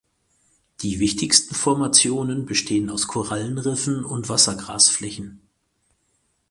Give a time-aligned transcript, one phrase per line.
[0.81, 5.41] Die wichtigsten Formationen bestehen aus Korallenriffen und Wassergrasflächen.